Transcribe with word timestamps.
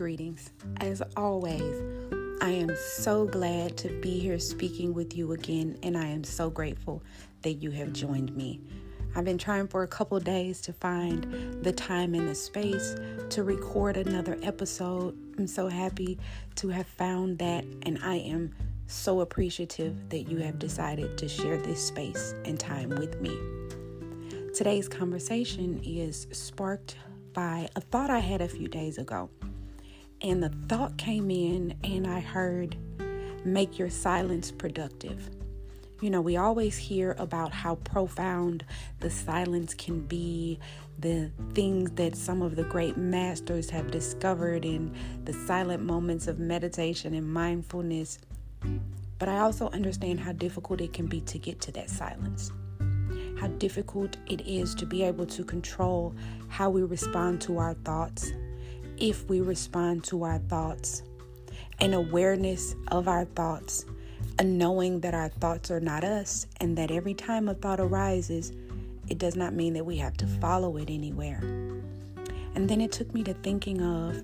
greetings. 0.00 0.50
As 0.78 1.02
always, 1.14 1.74
I 2.40 2.48
am 2.48 2.74
so 2.74 3.26
glad 3.26 3.76
to 3.76 3.90
be 4.00 4.18
here 4.18 4.38
speaking 4.38 4.94
with 4.94 5.14
you 5.14 5.32
again, 5.32 5.76
and 5.82 5.94
I 5.94 6.06
am 6.06 6.24
so 6.24 6.48
grateful 6.48 7.02
that 7.42 7.56
you 7.56 7.70
have 7.72 7.92
joined 7.92 8.34
me. 8.34 8.62
I've 9.14 9.26
been 9.26 9.36
trying 9.36 9.68
for 9.68 9.82
a 9.82 9.86
couple 9.86 10.18
days 10.18 10.62
to 10.62 10.72
find 10.72 11.62
the 11.62 11.72
time 11.72 12.14
and 12.14 12.26
the 12.26 12.34
space 12.34 12.96
to 13.28 13.44
record 13.44 13.98
another 13.98 14.38
episode. 14.42 15.18
I'm 15.36 15.46
so 15.46 15.68
happy 15.68 16.18
to 16.54 16.68
have 16.70 16.86
found 16.86 17.38
that, 17.40 17.66
and 17.82 17.98
I 18.02 18.14
am 18.14 18.54
so 18.86 19.20
appreciative 19.20 20.08
that 20.08 20.30
you 20.30 20.38
have 20.38 20.58
decided 20.58 21.18
to 21.18 21.28
share 21.28 21.58
this 21.58 21.86
space 21.86 22.34
and 22.46 22.58
time 22.58 22.88
with 22.88 23.20
me. 23.20 23.38
Today's 24.54 24.88
conversation 24.88 25.78
is 25.84 26.26
sparked 26.32 26.96
by 27.34 27.68
a 27.76 27.82
thought 27.82 28.08
I 28.08 28.20
had 28.20 28.40
a 28.40 28.48
few 28.48 28.66
days 28.66 28.96
ago. 28.96 29.28
And 30.22 30.42
the 30.42 30.50
thought 30.68 30.98
came 30.98 31.30
in, 31.30 31.74
and 31.82 32.06
I 32.06 32.20
heard, 32.20 32.76
make 33.44 33.78
your 33.78 33.90
silence 33.90 34.50
productive. 34.50 35.30
You 36.00 36.10
know, 36.10 36.20
we 36.20 36.36
always 36.36 36.76
hear 36.76 37.14
about 37.18 37.52
how 37.52 37.76
profound 37.76 38.64
the 39.00 39.10
silence 39.10 39.74
can 39.74 40.00
be, 40.00 40.58
the 40.98 41.30
things 41.54 41.90
that 41.92 42.16
some 42.16 42.42
of 42.42 42.56
the 42.56 42.64
great 42.64 42.96
masters 42.96 43.70
have 43.70 43.90
discovered 43.90 44.64
in 44.64 44.94
the 45.24 45.32
silent 45.32 45.82
moments 45.82 46.26
of 46.26 46.38
meditation 46.38 47.14
and 47.14 47.30
mindfulness. 47.32 48.18
But 49.18 49.28
I 49.28 49.38
also 49.40 49.70
understand 49.70 50.20
how 50.20 50.32
difficult 50.32 50.80
it 50.80 50.92
can 50.92 51.06
be 51.06 51.20
to 51.22 51.38
get 51.38 51.60
to 51.62 51.72
that 51.72 51.90
silence 51.90 52.50
how 53.40 53.48
difficult 53.48 54.18
it 54.26 54.42
is 54.42 54.74
to 54.74 54.84
be 54.84 55.02
able 55.02 55.24
to 55.24 55.42
control 55.42 56.14
how 56.48 56.68
we 56.68 56.82
respond 56.82 57.40
to 57.40 57.56
our 57.56 57.72
thoughts, 57.72 58.32
if 59.00 59.26
we 59.30 59.40
respond 59.40 60.04
to 60.04 60.24
our 60.24 60.38
thoughts, 60.38 61.02
an 61.80 61.94
awareness 61.94 62.76
of 62.88 63.08
our 63.08 63.24
thoughts, 63.24 63.86
a 64.38 64.44
knowing 64.44 65.00
that 65.00 65.14
our 65.14 65.30
thoughts 65.30 65.70
are 65.70 65.80
not 65.80 66.04
us, 66.04 66.46
and 66.60 66.76
that 66.76 66.90
every 66.90 67.14
time 67.14 67.48
a 67.48 67.54
thought 67.54 67.80
arises, 67.80 68.52
it 69.08 69.18
does 69.18 69.36
not 69.36 69.54
mean 69.54 69.72
that 69.72 69.84
we 69.84 69.96
have 69.96 70.16
to 70.18 70.26
follow 70.26 70.76
it 70.76 70.90
anywhere. 70.90 71.40
And 72.54 72.68
then 72.68 72.80
it 72.80 72.92
took 72.92 73.12
me 73.14 73.22
to 73.24 73.32
thinking 73.34 73.80
of 73.80 74.22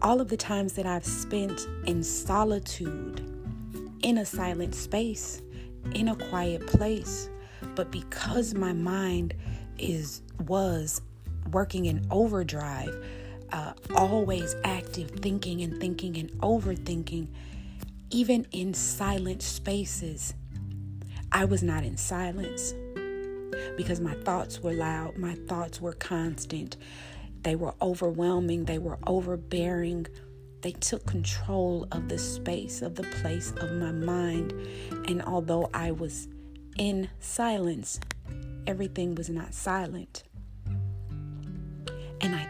all 0.00 0.20
of 0.20 0.28
the 0.28 0.36
times 0.36 0.72
that 0.74 0.86
I've 0.86 1.04
spent 1.04 1.68
in 1.86 2.02
solitude, 2.02 3.20
in 4.02 4.18
a 4.18 4.24
silent 4.24 4.74
space, 4.74 5.42
in 5.94 6.08
a 6.08 6.16
quiet 6.16 6.66
place, 6.66 7.28
but 7.74 7.90
because 7.90 8.54
my 8.54 8.72
mind 8.72 9.34
is 9.78 10.22
was 10.46 11.02
working 11.52 11.86
in 11.86 12.06
overdrive, 12.10 12.94
uh, 13.54 13.72
always 13.96 14.56
active, 14.64 15.10
thinking 15.10 15.62
and 15.62 15.80
thinking 15.80 16.18
and 16.18 16.30
overthinking, 16.40 17.28
even 18.10 18.46
in 18.52 18.74
silent 18.74 19.42
spaces, 19.42 20.34
I 21.32 21.44
was 21.44 21.62
not 21.62 21.84
in 21.84 21.96
silence 21.96 22.74
because 23.76 24.00
my 24.00 24.14
thoughts 24.14 24.60
were 24.60 24.72
loud, 24.72 25.16
my 25.16 25.36
thoughts 25.48 25.80
were 25.80 25.92
constant, 25.92 26.76
they 27.42 27.54
were 27.54 27.74
overwhelming, 27.80 28.64
they 28.64 28.78
were 28.78 28.98
overbearing. 29.06 30.06
They 30.62 30.72
took 30.72 31.04
control 31.04 31.86
of 31.92 32.08
the 32.08 32.16
space, 32.16 32.80
of 32.80 32.94
the 32.94 33.02
place 33.02 33.52
of 33.58 33.70
my 33.72 33.92
mind. 33.92 34.52
And 35.06 35.20
although 35.20 35.68
I 35.74 35.90
was 35.90 36.26
in 36.78 37.10
silence. 37.20 38.00
Everything 38.66 39.14
was 39.14 39.28
not 39.28 39.54
silent. 39.54 40.24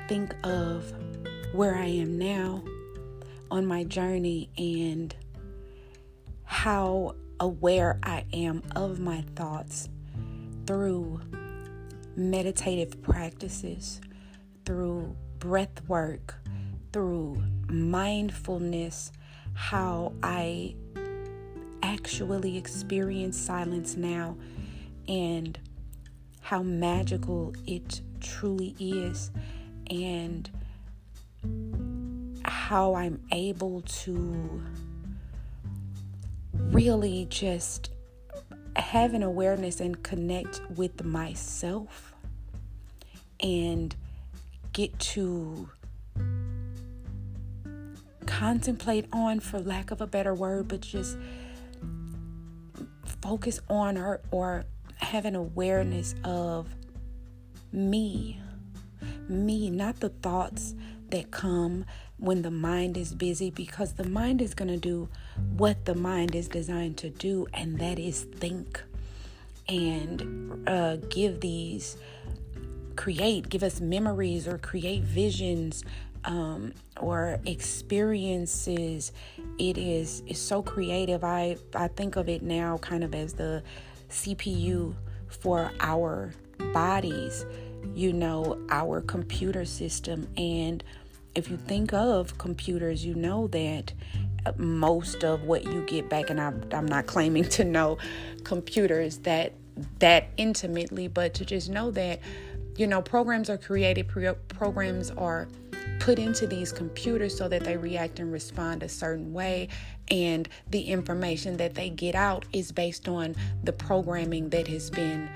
Think 0.09 0.35
of 0.45 0.93
where 1.53 1.77
I 1.77 1.87
am 1.87 2.19
now 2.19 2.63
on 3.51 3.65
my 3.65 3.85
journey 3.85 4.51
and 4.59 5.15
how 6.45 7.15
aware 7.41 7.99
I 8.03 8.25
am 8.33 8.63
of 8.77 9.01
my 9.01 9.23
thoughts 9.35 9.89
through 10.67 11.21
meditative 12.17 13.01
practices, 13.03 14.01
through 14.67 15.17
breath 15.39 15.83
work, 15.89 16.35
through 16.93 17.43
mindfulness, 17.69 19.11
how 19.55 20.13
I 20.23 20.75
actually 21.83 22.57
experience 22.59 23.39
silence 23.39 23.97
now 23.97 24.37
and 25.09 25.59
how 26.41 26.63
magical 26.63 27.55
it 27.67 28.03
truly 28.21 28.75
is 28.79 29.31
and 29.91 30.51
how 32.45 32.95
I'm 32.95 33.23
able 33.33 33.83
to 33.83 34.63
really 36.53 37.27
just 37.31 37.91
have 38.77 39.15
an 39.15 39.23
awareness 39.23 39.81
and 39.81 40.03
connect 40.03 40.61
with 40.71 41.05
myself 41.05 42.15
and 43.41 43.95
get 44.73 44.99
to 44.99 45.69
contemplate 48.27 49.07
on, 49.13 49.41
for 49.41 49.61
lack 49.61 49.91
of 49.91 50.01
a 50.01 50.07
better 50.07 50.35
word, 50.35 50.69
but 50.69 50.81
just 50.81 51.17
focus 53.23 53.61
on 53.69 53.97
or, 53.97 54.21
or 54.31 54.65
have 54.97 55.25
an 55.25 55.37
awareness 55.37 56.15
of 56.25 56.69
me. 57.73 58.41
Me, 59.29 59.71
not 59.71 60.01
the 60.01 60.09
thoughts 60.09 60.75
that 61.11 61.31
come 61.31 61.85
when 62.19 62.43
the 62.43 62.51
mind 62.51 62.97
is 62.97 63.15
busy, 63.15 63.51
because 63.51 63.95
the 63.95 64.05
mind 64.05 64.41
is 64.41 64.55
going 64.55 64.69
to 64.69 64.77
do 64.77 65.09
what 65.57 65.85
the 65.85 65.95
mind 65.95 66.35
is 66.35 66.49
designed 66.49 66.97
to 66.99 67.11
do, 67.11 67.47
and 67.55 67.79
that 67.79 67.99
is 67.99 68.25
think 68.25 68.83
and 69.69 70.69
uh, 70.69 70.97
give 71.09 71.41
these, 71.41 71.97
create, 72.97 73.49
give 73.49 73.63
us 73.63 73.81
memories 73.81 74.47
or 74.47 74.59
create 74.59 75.03
visions 75.03 75.85
um, 76.25 76.73
or 77.01 77.39
experiences. 77.47 79.13
It 79.59 79.79
is 79.79 80.23
is 80.27 80.39
so 80.39 80.63
creative. 80.63 81.25
I 81.25 81.57
I 81.75 81.89
think 81.89 82.17
of 82.17 82.29
it 82.29 82.43
now 82.43 82.79
kind 82.79 83.05
of 83.05 83.15
as 83.15 83.35
the 83.35 83.63
CPU 84.11 84.95
for 85.29 85.73
our 85.81 86.33
bodies. 86.73 87.45
You 87.95 88.13
know, 88.13 88.61
our 88.71 89.01
computer 89.01 89.65
system. 89.65 90.29
And 90.37 90.83
if 91.35 91.51
you 91.51 91.57
think 91.57 91.93
of 91.93 92.39
computers, 92.39 93.05
you 93.05 93.15
know 93.15 93.47
that 93.49 93.93
most 94.57 95.25
of 95.25 95.43
what 95.45 95.65
you 95.65 95.83
get 95.83 96.09
back, 96.09 96.31
and 96.31 96.41
I'm, 96.41 96.63
I'm 96.73 96.87
not 96.87 97.07
claiming 97.07 97.45
to 97.51 97.65
know 97.65 97.99
computers 98.45 99.19
that 99.19 99.53
that 99.99 100.29
intimately, 100.37 101.09
but 101.09 101.35
to 101.35 101.45
just 101.45 101.69
know 101.69 101.91
that 101.93 102.21
you 102.77 102.87
know 102.87 103.03
programs 103.03 103.51
are 103.51 103.59
created, 103.59 104.09
programs 104.49 105.11
are 105.13 105.49
put 106.01 106.19
into 106.19 106.47
these 106.47 106.73
computers 106.73 107.37
so 107.37 107.49
that 107.49 107.65
they 107.65 107.77
react 107.77 108.19
and 108.19 108.33
respond 108.33 108.83
a 108.83 108.89
certain 108.89 109.33
way. 109.33 109.69
And 110.09 110.49
the 110.71 110.83
information 110.83 111.57
that 111.57 111.75
they 111.75 111.89
get 111.91 112.15
out 112.15 112.45
is 112.53 112.73
based 112.73 113.09
on 113.09 113.35
the 113.63 113.73
programming 113.73 114.51
that 114.51 114.69
has 114.69 114.91
been 114.91 115.29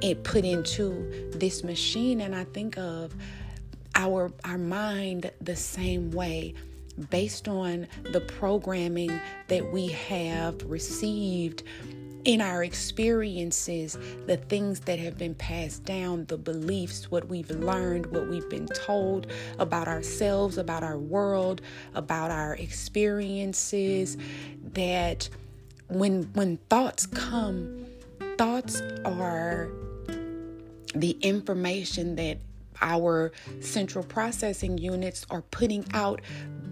it 0.00 0.24
put 0.24 0.44
into 0.44 1.30
this 1.34 1.64
machine. 1.64 2.20
And 2.20 2.34
I 2.34 2.44
think 2.44 2.78
of 2.78 3.14
our 3.94 4.32
our 4.44 4.58
mind 4.58 5.30
the 5.40 5.56
same 5.56 6.10
way 6.10 6.54
based 7.10 7.48
on 7.48 7.86
the 8.12 8.20
programming 8.20 9.20
that 9.48 9.72
we 9.72 9.88
have 9.88 10.62
received 10.64 11.62
in 12.24 12.40
our 12.40 12.62
experiences, 12.62 13.98
the 14.26 14.36
things 14.36 14.80
that 14.80 14.98
have 14.98 15.18
been 15.18 15.34
passed 15.34 15.84
down, 15.84 16.24
the 16.26 16.36
beliefs, 16.36 17.10
what 17.10 17.26
we've 17.28 17.50
learned, 17.50 18.06
what 18.06 18.28
we've 18.28 18.48
been 18.48 18.68
told 18.68 19.26
about 19.58 19.88
ourselves, 19.88 20.56
about 20.56 20.84
our 20.84 20.98
world, 20.98 21.60
about 21.94 22.30
our 22.30 22.54
experiences, 22.56 24.16
that 24.72 25.28
when 25.88 26.22
when 26.34 26.58
thoughts 26.68 27.06
come, 27.06 27.81
thoughts 28.36 28.80
are 29.04 29.68
the 30.94 31.16
information 31.22 32.16
that 32.16 32.38
our 32.80 33.32
central 33.60 34.04
processing 34.04 34.76
units 34.78 35.24
are 35.30 35.42
putting 35.42 35.84
out 35.94 36.20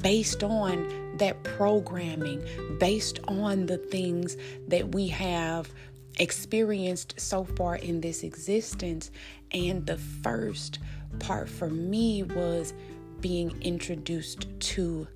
based 0.02 0.42
on 0.42 1.16
that 1.18 1.42
programming, 1.44 2.42
based 2.78 3.20
on 3.28 3.66
the 3.66 3.78
things 3.78 4.36
that 4.68 4.94
we 4.94 5.08
have 5.08 5.70
experienced 6.18 7.18
so 7.20 7.44
far 7.44 7.76
in 7.76 8.00
this 8.00 8.22
existence. 8.22 9.10
And 9.52 9.86
the 9.86 9.98
first 9.98 10.78
part 11.18 11.48
for 11.48 11.68
me 11.68 12.22
was 12.22 12.74
being 13.20 13.54
introduced 13.62 14.48
to 14.60 15.06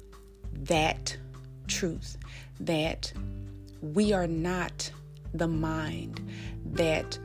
that 0.53 1.17
truth 1.67 2.17
that 2.61 3.13
we 3.81 4.13
are 4.13 4.27
not 4.27 4.91
the 5.35 5.49
mind, 5.49 6.21
that 6.65 7.19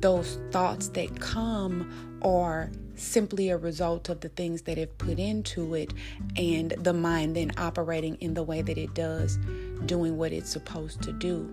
those 0.00 0.38
thoughts 0.50 0.88
that 0.88 1.20
come 1.20 2.18
are 2.22 2.70
simply 2.94 3.50
a 3.50 3.56
result 3.56 4.08
of 4.08 4.20
the 4.20 4.28
things 4.30 4.62
that 4.62 4.78
have 4.78 4.96
put 4.98 5.18
into 5.18 5.74
it 5.74 5.92
and 6.36 6.70
the 6.78 6.92
mind 6.92 7.36
then 7.36 7.52
operating 7.56 8.16
in 8.16 8.34
the 8.34 8.42
way 8.42 8.62
that 8.62 8.78
it 8.78 8.92
does, 8.94 9.38
doing 9.86 10.16
what 10.16 10.32
it's 10.32 10.50
supposed 10.50 11.02
to 11.02 11.12
do. 11.12 11.48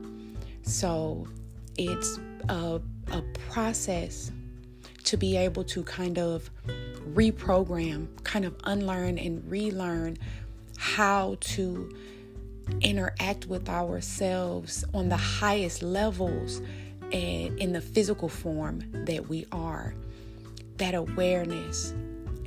So 0.63 1.27
it's 1.77 2.19
a, 2.49 2.81
a 3.11 3.21
process 3.49 4.31
to 5.03 5.17
be 5.17 5.37
able 5.37 5.63
to 5.63 5.83
kind 5.83 6.17
of 6.17 6.49
reprogram, 7.13 8.07
kind 8.23 8.45
of 8.45 8.55
unlearn 8.63 9.19
and 9.19 9.49
relearn 9.49 10.17
how 10.77 11.37
to 11.39 11.95
interact 12.81 13.45
with 13.45 13.69
ourselves 13.69 14.83
on 14.93 15.09
the 15.09 15.17
highest 15.17 15.83
levels 15.83 16.61
and 17.11 17.59
in 17.59 17.73
the 17.73 17.81
physical 17.81 18.29
form 18.29 18.83
that 19.05 19.27
we 19.27 19.45
are. 19.51 19.93
That 20.77 20.95
awareness 20.95 21.93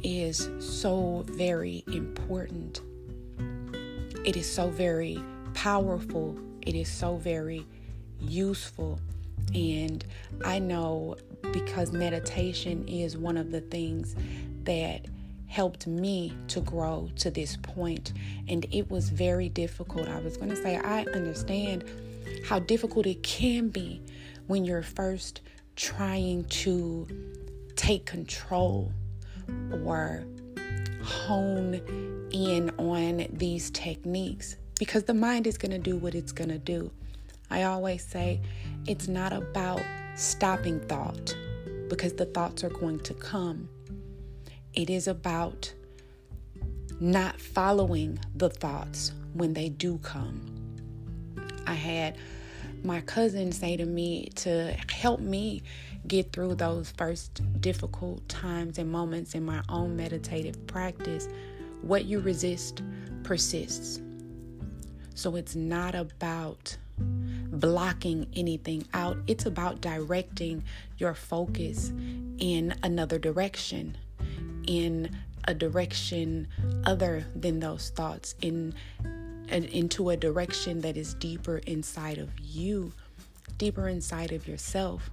is 0.02 0.50
so 0.60 1.24
very 1.28 1.84
important. 1.86 2.80
It 4.24 4.36
is 4.36 4.50
so 4.50 4.68
very 4.68 5.22
powerful. 5.54 6.38
It 6.62 6.74
is 6.74 6.90
so 6.90 7.16
very 7.16 7.66
useful. 8.20 9.00
And 9.54 10.04
I 10.44 10.58
know 10.58 11.16
because 11.52 11.92
meditation 11.92 12.86
is 12.86 13.16
one 13.16 13.36
of 13.36 13.50
the 13.50 13.62
things 13.62 14.14
that 14.64 15.06
helped 15.48 15.86
me 15.86 16.32
to 16.46 16.60
grow 16.60 17.10
to 17.16 17.30
this 17.30 17.56
point 17.62 18.12
and 18.48 18.66
it 18.70 18.90
was 18.90 19.08
very 19.08 19.48
difficult. 19.48 20.08
I 20.08 20.20
was 20.20 20.36
going 20.36 20.50
to 20.50 20.56
say 20.56 20.76
I 20.76 21.04
understand 21.14 21.84
how 22.46 22.60
difficult 22.60 23.06
it 23.06 23.22
can 23.22 23.68
be 23.68 24.00
when 24.46 24.64
you're 24.64 24.82
first 24.82 25.40
trying 25.74 26.44
to 26.44 27.06
take 27.76 28.04
control 28.04 28.92
or 29.84 30.24
hone 31.02 32.28
in 32.30 32.70
on 32.78 33.26
these 33.32 33.70
techniques 33.70 34.56
because 34.78 35.04
the 35.04 35.14
mind 35.14 35.46
is 35.46 35.56
going 35.56 35.72
to 35.72 35.78
do 35.78 35.96
what 35.96 36.14
it's 36.14 36.32
going 36.32 36.50
to 36.50 36.58
do. 36.58 36.90
I 37.50 37.62
always 37.64 38.04
say 38.04 38.40
it's 38.86 39.08
not 39.08 39.32
about 39.32 39.80
stopping 40.14 40.80
thought 40.80 41.34
because 41.88 42.12
the 42.12 42.26
thoughts 42.26 42.62
are 42.64 42.70
going 42.70 43.00
to 43.00 43.14
come. 43.14 43.68
It 44.78 44.90
is 44.90 45.08
about 45.08 45.74
not 47.00 47.40
following 47.40 48.16
the 48.36 48.48
thoughts 48.48 49.10
when 49.32 49.52
they 49.52 49.70
do 49.70 49.98
come. 50.04 50.40
I 51.66 51.74
had 51.74 52.16
my 52.84 53.00
cousin 53.00 53.50
say 53.50 53.76
to 53.76 53.84
me 53.84 54.28
to 54.36 54.76
help 54.88 55.18
me 55.18 55.64
get 56.06 56.32
through 56.32 56.54
those 56.54 56.92
first 56.92 57.42
difficult 57.60 58.28
times 58.28 58.78
and 58.78 58.88
moments 58.88 59.34
in 59.34 59.44
my 59.44 59.62
own 59.68 59.96
meditative 59.96 60.64
practice 60.68 61.28
what 61.82 62.04
you 62.04 62.20
resist 62.20 62.80
persists. 63.24 64.00
So 65.16 65.34
it's 65.34 65.56
not 65.56 65.96
about 65.96 66.76
blocking 67.50 68.28
anything 68.36 68.86
out, 68.94 69.18
it's 69.26 69.44
about 69.44 69.80
directing 69.80 70.62
your 70.98 71.14
focus 71.14 71.88
in 72.38 72.76
another 72.84 73.18
direction, 73.18 73.96
in 74.68 75.16
a 75.46 75.54
direction 75.54 76.46
other 76.84 77.26
than 77.34 77.58
those 77.58 77.90
thoughts, 77.90 78.36
in 78.42 78.74
into 79.50 80.10
a 80.10 80.16
direction 80.16 80.82
that 80.82 80.94
is 80.94 81.14
deeper 81.14 81.56
inside 81.66 82.18
of 82.18 82.28
you, 82.38 82.92
deeper 83.56 83.88
inside 83.88 84.30
of 84.30 84.46
yourself. 84.46 85.10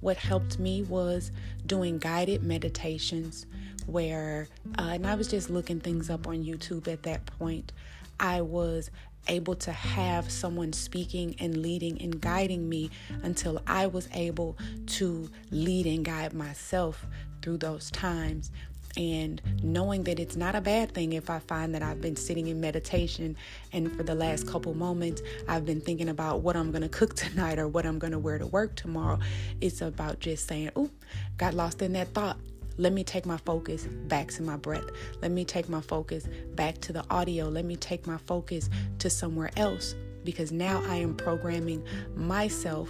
What 0.00 0.16
helped 0.16 0.58
me 0.58 0.82
was 0.82 1.30
doing 1.66 1.98
guided 1.98 2.42
meditations 2.42 3.44
where, 3.86 4.48
uh, 4.78 4.92
and 4.94 5.06
I 5.06 5.14
was 5.16 5.28
just 5.28 5.50
looking 5.50 5.80
things 5.80 6.08
up 6.08 6.26
on 6.26 6.42
YouTube 6.42 6.88
at 6.88 7.02
that 7.02 7.26
point. 7.26 7.72
I 8.18 8.40
was 8.40 8.90
able 9.28 9.54
to 9.54 9.70
have 9.70 10.30
someone 10.30 10.72
speaking 10.72 11.36
and 11.38 11.58
leading 11.58 12.00
and 12.00 12.20
guiding 12.22 12.68
me 12.70 12.90
until 13.22 13.60
I 13.66 13.86
was 13.86 14.08
able 14.14 14.56
to 14.86 15.28
lead 15.50 15.86
and 15.86 16.04
guide 16.04 16.32
myself 16.32 17.06
through 17.42 17.58
those 17.58 17.90
times. 17.90 18.50
And 18.96 19.40
knowing 19.62 20.04
that 20.04 20.20
it's 20.20 20.36
not 20.36 20.54
a 20.54 20.60
bad 20.60 20.92
thing 20.92 21.14
if 21.14 21.30
I 21.30 21.38
find 21.38 21.74
that 21.74 21.82
I've 21.82 22.02
been 22.02 22.16
sitting 22.16 22.48
in 22.48 22.60
meditation 22.60 23.36
and 23.72 23.90
for 23.96 24.02
the 24.02 24.14
last 24.14 24.46
couple 24.46 24.74
moments 24.74 25.22
I've 25.48 25.64
been 25.64 25.80
thinking 25.80 26.10
about 26.10 26.42
what 26.42 26.56
I'm 26.56 26.70
going 26.70 26.82
to 26.82 26.90
cook 26.90 27.14
tonight 27.16 27.58
or 27.58 27.68
what 27.68 27.86
I'm 27.86 27.98
going 27.98 28.12
to 28.12 28.18
wear 28.18 28.38
to 28.38 28.46
work 28.46 28.76
tomorrow. 28.76 29.18
It's 29.62 29.80
about 29.80 30.20
just 30.20 30.46
saying, 30.46 30.70
"Oh, 30.76 30.90
got 31.38 31.54
lost 31.54 31.80
in 31.80 31.94
that 31.94 32.08
thought. 32.08 32.36
Let 32.78 32.92
me 32.92 33.04
take 33.04 33.26
my 33.26 33.36
focus 33.38 33.86
back 33.86 34.28
to 34.32 34.42
my 34.42 34.56
breath. 34.56 34.84
Let 35.20 35.30
me 35.30 35.44
take 35.44 35.68
my 35.68 35.80
focus 35.80 36.26
back 36.54 36.78
to 36.82 36.92
the 36.92 37.04
audio. 37.10 37.48
Let 37.48 37.64
me 37.64 37.76
take 37.76 38.06
my 38.06 38.18
focus 38.18 38.70
to 38.98 39.10
somewhere 39.10 39.50
else 39.56 39.94
because 40.24 40.52
now 40.52 40.82
I 40.86 40.96
am 40.96 41.14
programming 41.14 41.82
myself 42.14 42.88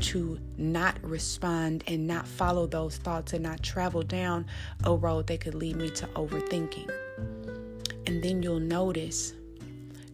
to 0.00 0.38
not 0.56 0.96
respond 1.02 1.84
and 1.86 2.06
not 2.06 2.26
follow 2.26 2.66
those 2.66 2.96
thoughts 2.96 3.32
and 3.32 3.42
not 3.42 3.62
travel 3.62 4.02
down 4.02 4.46
a 4.84 4.94
road 4.94 5.26
that 5.28 5.40
could 5.40 5.54
lead 5.54 5.76
me 5.76 5.90
to 5.90 6.06
overthinking. 6.08 6.90
And 8.06 8.22
then 8.22 8.42
you'll 8.42 8.60
notice 8.60 9.34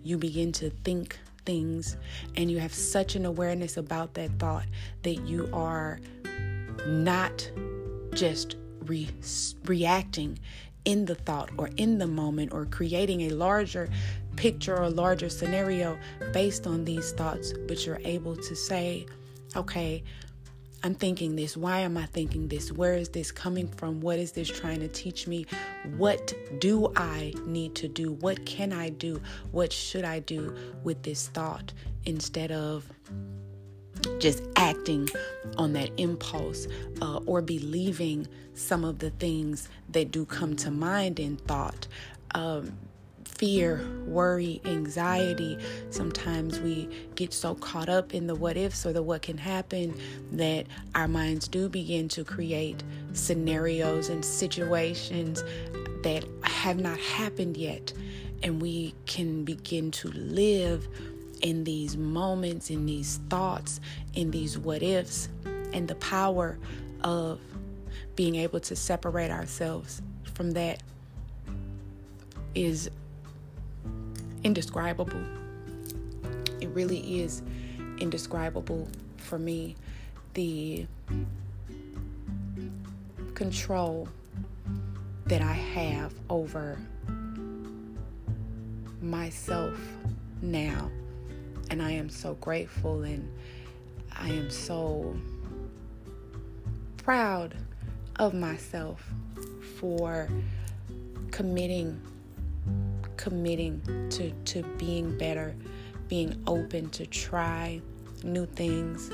you 0.03 0.19
begin 0.19 0.53
to 0.53 0.71
think 0.85 1.19
things 1.45 1.97
and 2.37 2.51
you 2.51 2.59
have 2.59 2.75
such 2.75 3.15
an 3.15 3.25
awareness 3.25 3.77
about 3.77 4.15
that 4.15 4.31
thought 4.39 4.67
that 5.03 5.17
you 5.27 5.49
are 5.53 6.01
not 6.87 7.51
just 8.13 8.57
re- 8.85 9.11
reacting 9.65 10.39
in 10.85 11.05
the 11.05 11.15
thought 11.15 11.51
or 11.59 11.71
in 11.77 11.99
the 11.99 12.07
moment 12.07 12.53
or 12.53 12.65
creating 12.67 13.23
a 13.23 13.31
larger 13.31 13.89
picture 14.37 14.77
or 14.77 14.89
larger 14.91 15.29
scenario 15.29 15.99
based 16.33 16.67
on 16.67 16.85
these 16.85 17.13
thoughts, 17.13 17.53
but 17.67 17.85
you're 17.87 18.01
able 18.05 18.37
to 18.37 18.55
say, 18.55 19.07
okay, 19.55 20.03
I'm 20.83 20.95
thinking 20.95 21.35
this. 21.35 21.57
Why 21.57 21.81
am 21.81 21.97
I 21.97 22.07
thinking 22.07 22.49
this? 22.49 22.71
Where 22.71 22.95
is 22.95 23.09
this 23.09 23.33
coming 23.33 23.67
from? 23.67 24.01
What 24.01 24.19
is 24.19 24.33
this 24.33 24.49
trying 24.49 24.81
to 24.81 24.89
teach 24.89 25.27
me? 25.27 25.47
What 25.97 26.33
do 26.61 26.93
I 26.95 27.35
need 27.45 27.75
to 27.77 27.89
do? 27.89 28.13
What 28.13 28.47
can 28.47 28.73
I 28.73 28.91
do? 28.91 29.21
What 29.51 29.73
should 29.73 30.05
I 30.05 30.21
do 30.21 30.55
with 30.85 31.03
this 31.03 31.29
thought 31.29 31.73
instead 32.05 32.53
of 32.53 32.89
just 34.19 34.43
acting 34.57 35.09
on 35.57 35.73
that 35.73 35.91
impulse 35.97 36.67
uh, 37.03 37.19
or 37.27 37.43
believing 37.43 38.27
some 38.55 38.85
of 38.85 38.99
the 38.99 39.11
things 39.11 39.69
that 39.91 40.11
do 40.11 40.25
come 40.25 40.57
to 40.57 40.71
mind 40.71 41.19
in 41.19 41.37
thought. 41.37 41.87
Um, 42.35 42.77
fear, 43.27 43.87
worry, 44.07 44.61
anxiety. 44.65 45.59
Sometimes 45.91 46.59
we 46.61 46.89
get 47.17 47.33
so 47.33 47.55
caught 47.57 47.89
up 47.89 48.15
in 48.15 48.27
the 48.27 48.35
what 48.35 48.57
ifs 48.57 48.87
or 48.87 48.93
the 48.93 49.03
what 49.03 49.23
can 49.23 49.37
happen 49.37 49.95
that 50.33 50.67
our 50.95 51.09
minds 51.09 51.49
do 51.49 51.69
begin 51.69 52.09
to 52.09 52.25
create 52.25 52.83
scenarios 53.13 54.09
and 54.09 54.25
situations 54.25 55.45
that 56.03 56.25
have 56.43 56.79
not 56.79 56.99
happened 56.99 57.57
yet. 57.57 57.93
And 58.43 58.63
we 58.63 58.95
can 59.07 59.45
begin 59.45 59.91
to 59.93 60.09
live 60.13 60.89
in 61.43 61.65
these 61.65 61.97
moments, 61.97 62.71
in 62.71 62.87
these 62.87 63.21
thoughts, 63.29 63.81
in 64.15 64.31
these 64.31 64.57
what 64.57 64.83
ifs, 64.83 65.29
and 65.73 65.89
the 65.89 65.95
power 65.97 66.59
of 67.03 67.41
being 68.15 68.37
able 68.37 68.61
to 68.61 68.75
separate 68.75 69.31
ourselves 69.31 70.01
from 70.33 70.53
that 70.53 70.83
is 72.55 72.91
indescribable. 74.47 75.21
It 76.61 76.69
really 76.69 77.21
is 77.21 77.43
indescribable 77.99 78.87
for 79.17 79.41
me. 79.41 79.75
The 80.35 80.87
control 83.35 84.09
that 85.27 85.43
I 85.43 85.53
have 85.53 86.15
over 86.31 86.79
myself 89.01 89.77
now 90.41 90.93
and 91.71 91.83
I 91.83 91.91
am 91.91 92.09
so 92.09 92.35
grateful 92.35 93.03
and 93.03 93.29
I 94.13 94.29
am 94.29 94.49
so 94.49 95.17
proud 96.99 97.57
of 98.21 98.33
myself 98.33 99.05
for 99.81 100.29
committing 101.33 102.01
committing 103.17 103.81
to, 104.11 104.31
to 104.45 104.63
being 104.79 105.17
better, 105.19 105.55
being 106.09 106.41
open 106.47 106.89
to 106.91 107.07
try 107.07 107.81
new 108.23 108.47
things, 108.47 109.11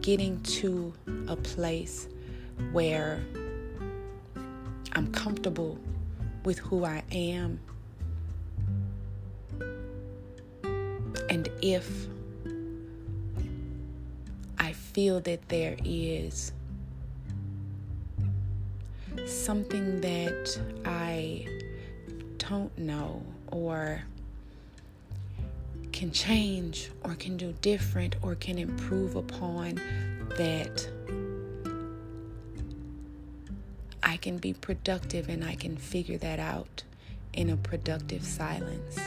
getting 0.00 0.40
to 0.42 0.92
a 1.28 1.36
place 1.36 2.08
where 2.72 3.20
I'm 4.92 5.10
comfortable 5.12 5.78
with 6.44 6.58
who 6.58 6.84
I 6.84 7.02
am. 7.12 7.60
And 11.30 11.48
if 11.62 12.06
I 14.58 14.72
feel 14.72 15.20
that 15.20 15.48
there 15.48 15.76
is 15.84 16.52
something 19.26 20.00
that 20.00 20.60
I 20.84 21.46
don't 22.48 22.78
know 22.78 23.22
or 23.48 24.02
can 25.92 26.10
change 26.10 26.90
or 27.04 27.14
can 27.14 27.36
do 27.36 27.52
different 27.60 28.16
or 28.22 28.34
can 28.34 28.58
improve 28.58 29.16
upon 29.16 29.74
that 30.38 30.88
I 34.02 34.16
can 34.16 34.38
be 34.38 34.54
productive 34.54 35.28
and 35.28 35.44
I 35.44 35.56
can 35.56 35.76
figure 35.76 36.16
that 36.18 36.38
out 36.38 36.84
in 37.34 37.50
a 37.50 37.56
productive 37.56 38.24
silence. 38.24 38.98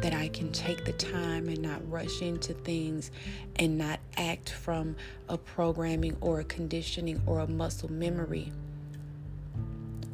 That 0.00 0.14
I 0.14 0.28
can 0.28 0.50
take 0.50 0.86
the 0.86 0.92
time 0.92 1.48
and 1.48 1.60
not 1.60 1.90
rush 1.90 2.22
into 2.22 2.54
things 2.54 3.10
and 3.56 3.76
not 3.76 4.00
act 4.16 4.48
from 4.48 4.96
a 5.28 5.36
programming 5.36 6.16
or 6.22 6.40
a 6.40 6.44
conditioning 6.44 7.20
or 7.26 7.40
a 7.40 7.46
muscle 7.46 7.92
memory. 7.92 8.50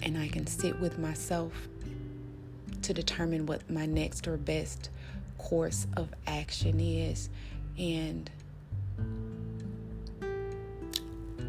And 0.03 0.19
I 0.19 0.27
can 0.27 0.49
sit 0.49 0.81
with 0.81 0.99
myself 0.99 1.69
to 2.91 3.03
determine 3.03 3.47
what 3.47 3.69
my 3.71 3.87
next 3.87 4.27
or 4.27 4.37
best 4.37 4.91
course 5.39 5.87
of 5.97 6.09
action 6.27 6.81
is. 6.81 7.29
And 7.79 8.29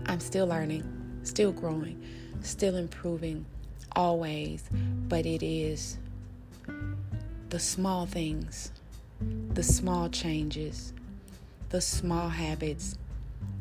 I'm 0.05 0.19
still 0.19 0.45
learning, 0.45 0.83
still 1.23 1.51
growing, 1.51 1.99
still 2.41 2.75
improving, 2.75 3.45
always. 3.95 4.63
But 5.09 5.25
it 5.25 5.41
is 5.41 5.97
the 7.49 7.59
small 7.59 8.05
things, 8.05 8.71
the 9.53 9.63
small 9.63 10.09
changes, 10.09 10.93
the 11.69 11.81
small 11.81 12.29
habits 12.29 12.95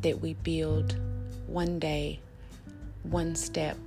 that 0.02 0.20
we 0.20 0.34
build 0.34 0.96
one 1.46 1.78
day, 1.78 2.20
one 3.04 3.34
step, 3.34 3.78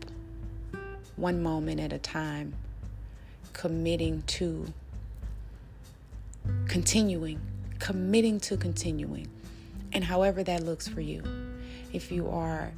one 1.15 1.43
moment 1.43 1.79
at 1.79 1.93
a 1.93 1.99
time, 1.99 2.55
committing 3.53 4.23
to 4.23 4.65
continuing, 6.67 7.39
committing 7.79 8.39
to 8.41 8.57
continuing, 8.57 9.27
and 9.93 10.03
however 10.03 10.43
that 10.43 10.63
looks 10.63 10.87
for 10.87 11.01
you. 11.01 11.23
If 11.93 12.11
you 12.11 12.27
are 12.29 12.71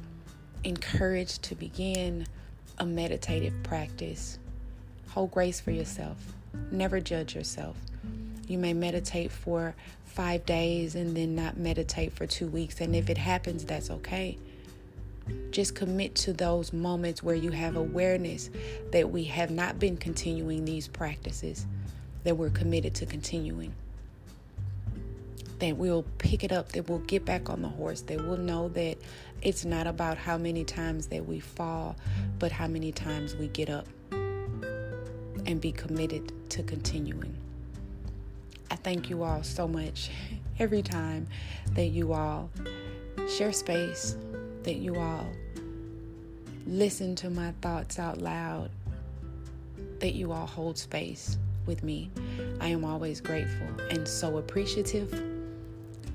encouraged 0.64 1.42
to 1.44 1.54
begin 1.54 2.26
a 2.78 2.84
meditative 2.86 3.54
practice, 3.62 4.38
hold 5.08 5.30
grace 5.30 5.60
for 5.60 5.70
yourself. 5.70 6.16
Never 6.70 7.00
judge 7.00 7.34
yourself. 7.34 7.76
You 8.46 8.58
may 8.58 8.74
meditate 8.74 9.32
for 9.32 9.74
five 10.04 10.46
days 10.46 10.94
and 10.94 11.16
then 11.16 11.34
not 11.34 11.56
meditate 11.56 12.12
for 12.12 12.26
two 12.26 12.46
weeks. 12.46 12.80
And 12.80 12.94
if 12.94 13.10
it 13.10 13.18
happens, 13.18 13.64
that's 13.64 13.90
okay. 13.90 14.38
Just 15.50 15.74
commit 15.74 16.14
to 16.16 16.32
those 16.32 16.72
moments 16.72 17.22
where 17.22 17.34
you 17.34 17.50
have 17.50 17.76
awareness 17.76 18.50
that 18.92 19.10
we 19.10 19.24
have 19.24 19.50
not 19.50 19.78
been 19.78 19.96
continuing 19.96 20.64
these 20.64 20.88
practices, 20.88 21.66
that 22.24 22.36
we're 22.36 22.50
committed 22.50 22.94
to 22.96 23.06
continuing. 23.06 23.74
That 25.58 25.76
we'll 25.76 26.04
pick 26.18 26.44
it 26.44 26.52
up, 26.52 26.72
that 26.72 26.88
we'll 26.88 26.98
get 27.00 27.24
back 27.24 27.48
on 27.48 27.62
the 27.62 27.68
horse, 27.68 28.02
that 28.02 28.26
we'll 28.26 28.36
know 28.36 28.68
that 28.70 28.98
it's 29.42 29.64
not 29.64 29.86
about 29.86 30.18
how 30.18 30.36
many 30.36 30.64
times 30.64 31.06
that 31.08 31.26
we 31.26 31.40
fall, 31.40 31.96
but 32.38 32.52
how 32.52 32.66
many 32.66 32.92
times 32.92 33.34
we 33.34 33.48
get 33.48 33.70
up 33.70 33.86
and 35.46 35.60
be 35.60 35.72
committed 35.72 36.32
to 36.50 36.62
continuing. 36.62 37.34
I 38.70 38.76
thank 38.76 39.08
you 39.08 39.22
all 39.22 39.42
so 39.42 39.66
much 39.68 40.10
every 40.58 40.82
time 40.82 41.26
that 41.72 41.86
you 41.86 42.12
all 42.12 42.50
share 43.28 43.52
space, 43.52 44.16
that 44.66 44.76
you 44.76 44.96
all 44.96 45.26
listen 46.66 47.14
to 47.14 47.30
my 47.30 47.52
thoughts 47.62 47.98
out 47.98 48.20
loud, 48.20 48.68
that 50.00 50.14
you 50.14 50.32
all 50.32 50.46
hold 50.46 50.76
space 50.76 51.38
with 51.66 51.84
me. 51.84 52.10
I 52.60 52.68
am 52.68 52.84
always 52.84 53.20
grateful 53.20 53.68
and 53.90 54.06
so 54.06 54.38
appreciative. 54.38 55.08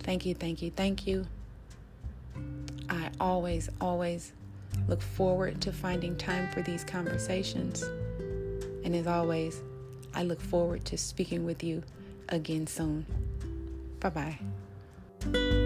Thank 0.02 0.26
you, 0.26 0.36
thank 0.36 0.62
you, 0.62 0.70
thank 0.70 1.08
you. 1.08 1.26
I 2.90 3.10
always, 3.22 3.70
always 3.80 4.34
look 4.88 5.02
forward 5.02 5.62
to 5.62 5.72
finding 5.72 6.18
time 6.18 6.52
for 6.52 6.62
these 6.62 6.84
conversations. 6.84 7.84
And 8.84 8.94
as 8.94 9.08
always, 9.08 9.62
I 10.14 10.24
look 10.24 10.42
forward 10.42 10.84
to 10.86 10.98
speaking 10.98 11.46
with 11.46 11.64
you 11.64 11.84
again 12.28 12.68
soon. 12.68 13.06
Bye 14.02 14.38
bye. 15.30 15.61